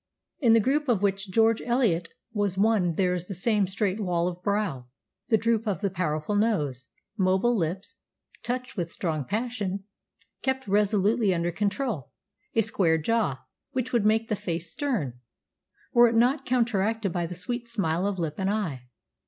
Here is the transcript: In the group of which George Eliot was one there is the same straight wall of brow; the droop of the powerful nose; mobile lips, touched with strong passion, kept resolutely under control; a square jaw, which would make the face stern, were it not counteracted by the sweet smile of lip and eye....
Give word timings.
In 0.39 0.53
the 0.53 0.59
group 0.59 0.89
of 0.89 1.03
which 1.03 1.29
George 1.29 1.61
Eliot 1.61 2.09
was 2.33 2.57
one 2.57 2.95
there 2.95 3.13
is 3.13 3.27
the 3.27 3.35
same 3.35 3.67
straight 3.67 3.99
wall 3.99 4.27
of 4.27 4.41
brow; 4.41 4.87
the 5.27 5.37
droop 5.37 5.67
of 5.67 5.81
the 5.81 5.91
powerful 5.91 6.33
nose; 6.35 6.87
mobile 7.17 7.55
lips, 7.55 7.99
touched 8.41 8.75
with 8.75 8.91
strong 8.91 9.23
passion, 9.23 9.83
kept 10.41 10.67
resolutely 10.67 11.35
under 11.35 11.51
control; 11.51 12.09
a 12.55 12.61
square 12.61 12.97
jaw, 12.97 13.43
which 13.73 13.93
would 13.93 14.03
make 14.03 14.27
the 14.27 14.35
face 14.35 14.71
stern, 14.73 15.19
were 15.93 16.07
it 16.07 16.15
not 16.15 16.47
counteracted 16.47 17.13
by 17.13 17.27
the 17.27 17.35
sweet 17.35 17.67
smile 17.67 18.07
of 18.07 18.17
lip 18.17 18.39
and 18.39 18.49
eye.... 18.49 18.87